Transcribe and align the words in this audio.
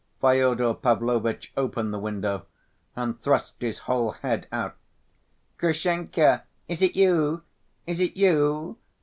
Fyodor 0.19 0.73
Pavlovitch 0.73 1.53
opened 1.55 1.93
the 1.93 1.99
window 1.99 2.47
and 2.95 3.21
thrust 3.21 3.57
his 3.61 3.77
whole 3.85 4.13
head 4.13 4.47
out. 4.51 4.75
"Grushenka, 5.59 6.41
is 6.67 6.81
it 6.81 6.95
you? 6.95 7.43
Is 7.85 7.99
it 8.01 8.17
you?" 8.17 8.77